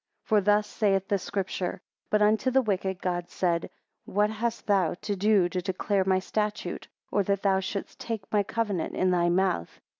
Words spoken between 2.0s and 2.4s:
But